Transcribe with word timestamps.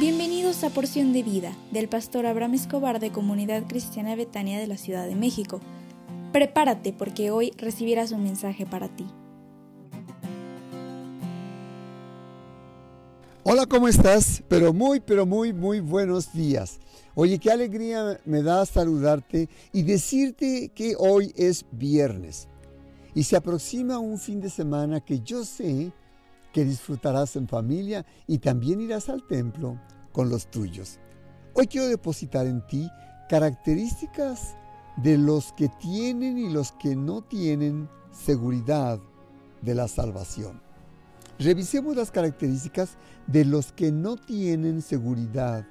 Bienvenidos 0.00 0.64
a 0.64 0.70
Porción 0.70 1.12
de 1.12 1.22
Vida 1.22 1.54
del 1.72 1.86
pastor 1.86 2.24
Abraham 2.24 2.54
Escobar 2.54 3.00
de 3.00 3.12
Comunidad 3.12 3.64
Cristiana 3.68 4.16
Betania 4.16 4.58
de 4.58 4.66
la 4.66 4.78
Ciudad 4.78 5.06
de 5.06 5.14
México. 5.14 5.60
Prepárate 6.32 6.94
porque 6.94 7.30
hoy 7.30 7.52
recibirás 7.58 8.10
un 8.10 8.22
mensaje 8.22 8.64
para 8.64 8.88
ti. 8.88 9.04
Hola, 13.42 13.66
¿cómo 13.66 13.88
estás? 13.88 14.42
Pero 14.48 14.72
muy, 14.72 15.00
pero 15.00 15.26
muy, 15.26 15.52
muy 15.52 15.80
buenos 15.80 16.32
días. 16.32 16.78
Oye, 17.14 17.38
qué 17.38 17.50
alegría 17.50 18.18
me 18.24 18.42
da 18.42 18.64
saludarte 18.64 19.50
y 19.70 19.82
decirte 19.82 20.70
que 20.74 20.94
hoy 20.98 21.34
es 21.36 21.66
viernes 21.72 22.48
y 23.14 23.24
se 23.24 23.36
aproxima 23.36 23.98
un 23.98 24.18
fin 24.18 24.40
de 24.40 24.48
semana 24.48 25.00
que 25.02 25.20
yo 25.20 25.44
sé 25.44 25.92
que 26.52 26.64
disfrutarás 26.64 27.36
en 27.36 27.48
familia 27.48 28.04
y 28.26 28.38
también 28.38 28.80
irás 28.80 29.08
al 29.08 29.26
templo 29.26 29.80
con 30.12 30.28
los 30.28 30.50
tuyos. 30.50 30.98
Hoy 31.54 31.66
quiero 31.66 31.88
depositar 31.88 32.46
en 32.46 32.66
ti 32.66 32.88
características 33.28 34.56
de 34.96 35.18
los 35.18 35.52
que 35.52 35.68
tienen 35.68 36.38
y 36.38 36.50
los 36.50 36.72
que 36.72 36.96
no 36.96 37.22
tienen 37.22 37.88
seguridad 38.12 39.00
de 39.62 39.74
la 39.74 39.88
salvación. 39.88 40.60
Revisemos 41.38 41.96
las 41.96 42.10
características 42.10 42.98
de 43.26 43.44
los 43.44 43.72
que 43.72 43.92
no 43.92 44.16
tienen 44.16 44.82
seguridad 44.82 45.66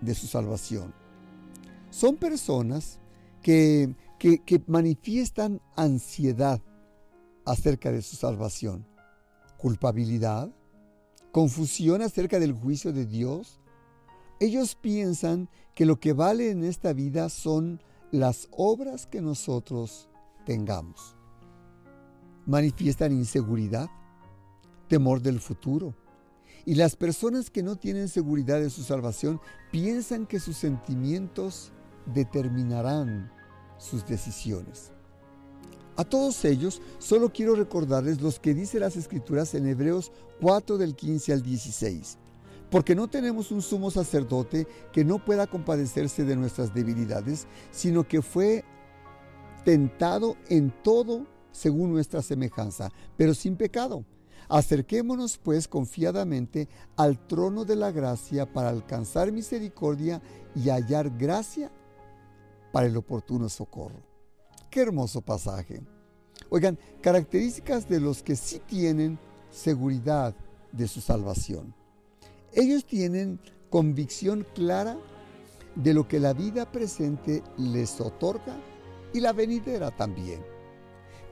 de 0.00 0.14
su 0.14 0.26
salvación. 0.26 0.92
Son 1.90 2.16
personas 2.16 2.98
que, 3.42 3.94
que, 4.18 4.40
que 4.40 4.62
manifiestan 4.66 5.60
ansiedad 5.76 6.60
acerca 7.46 7.90
de 7.90 8.02
su 8.02 8.16
salvación 8.16 8.84
culpabilidad, 9.58 10.50
confusión 11.32 12.00
acerca 12.00 12.38
del 12.38 12.54
juicio 12.54 12.92
de 12.92 13.04
Dios. 13.04 13.60
Ellos 14.40 14.74
piensan 14.74 15.50
que 15.74 15.84
lo 15.84 16.00
que 16.00 16.14
vale 16.14 16.50
en 16.50 16.64
esta 16.64 16.94
vida 16.94 17.28
son 17.28 17.82
las 18.10 18.48
obras 18.52 19.06
que 19.06 19.20
nosotros 19.20 20.08
tengamos. 20.46 21.16
Manifiestan 22.46 23.12
inseguridad, 23.12 23.90
temor 24.88 25.20
del 25.20 25.40
futuro. 25.40 25.94
Y 26.64 26.74
las 26.74 26.96
personas 26.96 27.50
que 27.50 27.62
no 27.62 27.76
tienen 27.76 28.08
seguridad 28.08 28.60
de 28.60 28.70
su 28.70 28.82
salvación 28.82 29.40
piensan 29.70 30.26
que 30.26 30.40
sus 30.40 30.56
sentimientos 30.56 31.72
determinarán 32.06 33.30
sus 33.76 34.06
decisiones. 34.06 34.92
A 35.98 36.04
todos 36.04 36.44
ellos 36.44 36.80
solo 37.00 37.32
quiero 37.32 37.56
recordarles 37.56 38.20
los 38.20 38.38
que 38.38 38.54
dice 38.54 38.78
las 38.78 38.96
escrituras 38.96 39.52
en 39.54 39.66
Hebreos 39.66 40.12
4 40.40 40.78
del 40.78 40.94
15 40.94 41.32
al 41.32 41.42
16. 41.42 42.18
Porque 42.70 42.94
no 42.94 43.08
tenemos 43.08 43.50
un 43.50 43.62
sumo 43.62 43.90
sacerdote 43.90 44.68
que 44.92 45.04
no 45.04 45.24
pueda 45.24 45.48
compadecerse 45.48 46.22
de 46.24 46.36
nuestras 46.36 46.72
debilidades, 46.72 47.48
sino 47.72 48.06
que 48.06 48.22
fue 48.22 48.64
tentado 49.64 50.36
en 50.48 50.72
todo 50.84 51.26
según 51.50 51.90
nuestra 51.90 52.22
semejanza, 52.22 52.92
pero 53.16 53.34
sin 53.34 53.56
pecado. 53.56 54.04
Acerquémonos 54.48 55.36
pues 55.36 55.66
confiadamente 55.66 56.68
al 56.94 57.18
trono 57.26 57.64
de 57.64 57.74
la 57.74 57.90
gracia 57.90 58.46
para 58.46 58.68
alcanzar 58.68 59.32
misericordia 59.32 60.22
y 60.54 60.68
hallar 60.68 61.10
gracia 61.18 61.72
para 62.70 62.86
el 62.86 62.96
oportuno 62.96 63.48
socorro. 63.48 64.17
Qué 64.70 64.80
hermoso 64.80 65.20
pasaje. 65.20 65.80
Oigan, 66.50 66.78
características 67.00 67.88
de 67.88 68.00
los 68.00 68.22
que 68.22 68.36
sí 68.36 68.60
tienen 68.66 69.18
seguridad 69.50 70.34
de 70.72 70.86
su 70.88 71.00
salvación. 71.00 71.74
Ellos 72.52 72.84
tienen 72.84 73.40
convicción 73.70 74.46
clara 74.54 74.98
de 75.74 75.94
lo 75.94 76.06
que 76.08 76.20
la 76.20 76.32
vida 76.32 76.70
presente 76.70 77.42
les 77.56 78.00
otorga 78.00 78.56
y 79.12 79.20
la 79.20 79.32
venidera 79.32 79.90
también. 79.90 80.40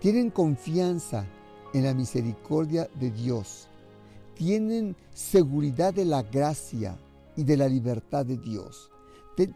Tienen 0.00 0.30
confianza 0.30 1.26
en 1.74 1.84
la 1.84 1.94
misericordia 1.94 2.88
de 2.94 3.10
Dios. 3.10 3.68
Tienen 4.34 4.96
seguridad 5.12 5.92
de 5.92 6.04
la 6.04 6.22
gracia 6.22 6.98
y 7.36 7.44
de 7.44 7.56
la 7.56 7.68
libertad 7.68 8.24
de 8.24 8.38
Dios. 8.38 8.90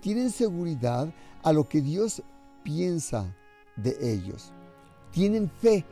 Tienen 0.01 0.31
seguridad 0.31 1.13
a 1.43 1.53
lo 1.53 1.69
que 1.69 1.81
Dios 1.81 2.23
piensa 2.63 3.35
de 3.83 3.97
ellos. 4.01 4.53
Tienen 5.11 5.51
fe 5.51 5.85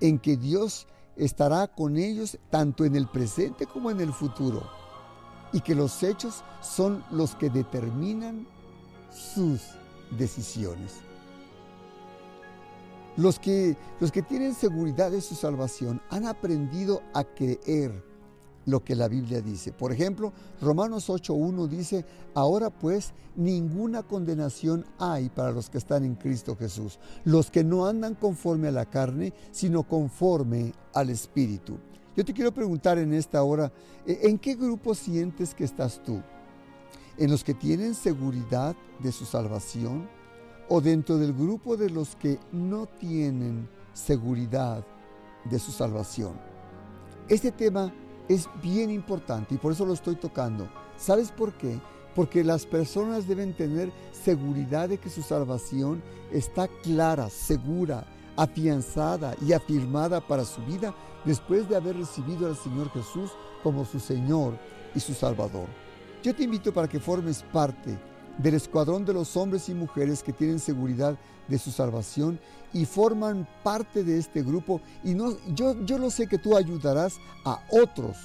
en 0.00 0.18
que 0.18 0.36
Dios 0.36 0.86
estará 1.16 1.66
con 1.66 1.96
ellos 1.96 2.38
tanto 2.50 2.84
en 2.84 2.94
el 2.96 3.08
presente 3.08 3.66
como 3.66 3.90
en 3.90 4.00
el 4.00 4.12
futuro 4.12 4.62
y 5.52 5.60
que 5.60 5.74
los 5.74 6.02
hechos 6.02 6.44
son 6.60 7.04
los 7.10 7.34
que 7.34 7.50
determinan 7.50 8.46
sus 9.10 9.60
decisiones. 10.16 11.00
Los 13.16 13.40
que, 13.40 13.76
los 13.98 14.12
que 14.12 14.22
tienen 14.22 14.54
seguridad 14.54 15.10
de 15.10 15.20
su 15.20 15.34
salvación 15.34 16.00
han 16.10 16.26
aprendido 16.26 17.02
a 17.14 17.24
creer 17.24 18.04
lo 18.68 18.84
que 18.84 18.94
la 18.94 19.08
Biblia 19.08 19.40
dice. 19.40 19.72
Por 19.72 19.92
ejemplo, 19.92 20.32
Romanos 20.60 21.08
8.1 21.08 21.68
dice, 21.68 22.04
ahora 22.34 22.68
pues 22.68 23.14
ninguna 23.34 24.02
condenación 24.02 24.84
hay 24.98 25.30
para 25.30 25.52
los 25.52 25.70
que 25.70 25.78
están 25.78 26.04
en 26.04 26.16
Cristo 26.16 26.54
Jesús, 26.54 26.98
los 27.24 27.50
que 27.50 27.64
no 27.64 27.86
andan 27.86 28.14
conforme 28.14 28.68
a 28.68 28.72
la 28.72 28.84
carne, 28.84 29.32
sino 29.52 29.84
conforme 29.84 30.74
al 30.92 31.08
Espíritu. 31.08 31.78
Yo 32.14 32.24
te 32.24 32.34
quiero 32.34 32.52
preguntar 32.52 32.98
en 32.98 33.14
esta 33.14 33.42
hora, 33.42 33.72
¿e-, 34.06 34.28
¿en 34.28 34.38
qué 34.38 34.54
grupo 34.54 34.94
sientes 34.94 35.54
que 35.54 35.64
estás 35.64 36.02
tú? 36.04 36.20
¿En 37.16 37.30
los 37.30 37.42
que 37.42 37.54
tienen 37.54 37.94
seguridad 37.94 38.76
de 38.98 39.12
su 39.12 39.24
salvación? 39.24 40.08
¿O 40.68 40.82
dentro 40.82 41.16
del 41.16 41.32
grupo 41.32 41.78
de 41.78 41.88
los 41.88 42.16
que 42.16 42.38
no 42.52 42.84
tienen 42.84 43.66
seguridad 43.94 44.84
de 45.48 45.58
su 45.58 45.72
salvación? 45.72 46.34
Este 47.28 47.50
tema 47.50 47.92
es 48.28 48.48
bien 48.62 48.90
importante 48.90 49.54
y 49.54 49.58
por 49.58 49.72
eso 49.72 49.84
lo 49.84 49.94
estoy 49.94 50.16
tocando. 50.16 50.68
¿Sabes 50.96 51.30
por 51.30 51.52
qué? 51.54 51.80
Porque 52.14 52.44
las 52.44 52.66
personas 52.66 53.26
deben 53.26 53.54
tener 53.54 53.92
seguridad 54.12 54.88
de 54.88 54.98
que 54.98 55.10
su 55.10 55.22
salvación 55.22 56.02
está 56.32 56.68
clara, 56.82 57.30
segura, 57.30 58.04
afianzada 58.36 59.34
y 59.40 59.52
afirmada 59.52 60.20
para 60.20 60.44
su 60.44 60.60
vida 60.62 60.94
después 61.24 61.68
de 61.68 61.76
haber 61.76 61.96
recibido 61.96 62.46
al 62.46 62.56
Señor 62.56 62.90
Jesús 62.90 63.30
como 63.62 63.84
su 63.84 63.98
Señor 63.98 64.58
y 64.94 65.00
su 65.00 65.14
Salvador. 65.14 65.68
Yo 66.22 66.34
te 66.34 66.44
invito 66.44 66.72
para 66.72 66.88
que 66.88 67.00
formes 67.00 67.44
parte 67.52 67.98
del 68.38 68.54
escuadrón 68.54 69.04
de 69.04 69.12
los 69.12 69.36
hombres 69.36 69.68
y 69.68 69.74
mujeres 69.74 70.22
que 70.22 70.32
tienen 70.32 70.58
seguridad 70.58 71.18
de 71.48 71.58
su 71.58 71.70
salvación 71.70 72.38
y 72.72 72.84
forman 72.84 73.46
parte 73.62 74.04
de 74.04 74.18
este 74.18 74.42
grupo. 74.42 74.80
Y 75.04 75.14
no, 75.14 75.36
yo, 75.54 75.74
yo 75.84 75.98
lo 75.98 76.10
sé 76.10 76.26
que 76.26 76.38
tú 76.38 76.56
ayudarás 76.56 77.16
a 77.44 77.60
otros, 77.70 78.16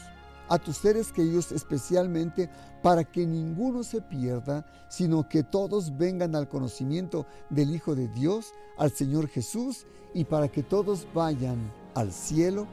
a 0.49 0.57
tus 0.57 0.77
seres 0.77 1.11
queridos 1.11 1.51
especialmente, 1.51 2.49
para 2.81 3.03
que 3.03 3.25
ninguno 3.25 3.83
se 3.83 4.01
pierda, 4.01 4.65
sino 4.89 5.27
que 5.27 5.41
todos 5.41 5.97
vengan 5.97 6.35
al 6.35 6.49
conocimiento 6.49 7.25
del 7.49 7.73
Hijo 7.73 7.95
de 7.95 8.07
Dios, 8.09 8.53
al 8.77 8.91
Señor 8.91 9.27
Jesús, 9.29 9.85
y 10.13 10.25
para 10.25 10.49
que 10.49 10.61
todos 10.61 11.07
vayan 11.13 11.71
al 11.95 12.11
cielo, 12.11 12.67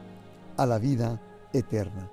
a 0.57 0.67
la 0.67 0.79
vida 0.79 1.21
eterna. 1.53 2.11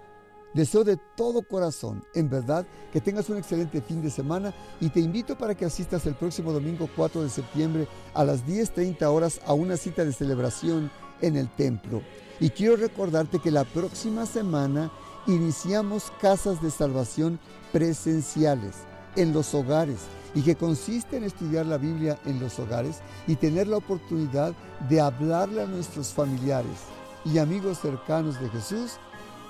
Deseo 0.53 0.83
de 0.83 0.97
todo 1.15 1.41
corazón, 1.43 2.03
en 2.15 2.29
verdad, 2.29 2.65
que 2.91 3.01
tengas 3.01 3.29
un 3.29 3.37
excelente 3.37 3.81
fin 3.81 4.01
de 4.01 4.09
semana 4.09 4.53
y 4.79 4.89
te 4.89 4.99
invito 4.99 5.37
para 5.37 5.55
que 5.55 5.65
asistas 5.65 6.05
el 6.05 6.15
próximo 6.15 6.51
domingo 6.51 6.89
4 6.95 7.23
de 7.23 7.29
septiembre 7.29 7.87
a 8.13 8.23
las 8.23 8.45
10.30 8.45 9.03
horas 9.05 9.41
a 9.45 9.53
una 9.53 9.77
cita 9.77 10.05
de 10.05 10.13
celebración 10.13 10.89
en 11.21 11.35
el 11.35 11.49
templo. 11.49 12.01
Y 12.39 12.49
quiero 12.49 12.75
recordarte 12.75 13.39
que 13.39 13.51
la 13.51 13.65
próxima 13.65 14.25
semana 14.25 14.91
iniciamos 15.27 16.11
casas 16.21 16.61
de 16.61 16.71
salvación 16.71 17.39
presenciales 17.71 18.75
en 19.15 19.33
los 19.33 19.53
hogares 19.53 19.97
y 20.33 20.41
que 20.41 20.55
consiste 20.55 21.17
en 21.17 21.23
estudiar 21.23 21.65
la 21.65 21.77
Biblia 21.77 22.19
en 22.25 22.39
los 22.39 22.57
hogares 22.59 23.01
y 23.27 23.35
tener 23.35 23.67
la 23.67 23.77
oportunidad 23.77 24.53
de 24.89 25.01
hablarle 25.01 25.63
a 25.63 25.67
nuestros 25.67 26.13
familiares 26.13 26.77
y 27.25 27.39
amigos 27.39 27.79
cercanos 27.79 28.39
de 28.39 28.49
Jesús 28.49 28.97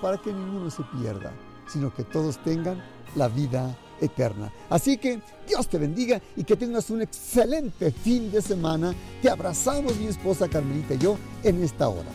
para 0.01 0.17
que 0.17 0.33
ninguno 0.33 0.69
se 0.69 0.83
pierda, 0.99 1.31
sino 1.67 1.93
que 1.93 2.03
todos 2.03 2.37
tengan 2.43 2.83
la 3.15 3.27
vida 3.27 3.75
eterna. 4.01 4.51
Así 4.69 4.97
que 4.97 5.21
Dios 5.47 5.67
te 5.67 5.77
bendiga 5.77 6.21
y 6.35 6.43
que 6.43 6.55
tengas 6.55 6.89
un 6.89 7.01
excelente 7.01 7.91
fin 7.91 8.31
de 8.31 8.41
semana. 8.41 8.93
Te 9.21 9.29
abrazamos 9.29 9.95
mi 9.97 10.07
esposa 10.07 10.47
Carmelita 10.47 10.93
y 10.93 10.99
yo 10.99 11.17
en 11.43 11.63
esta 11.63 11.87
hora. 11.87 12.09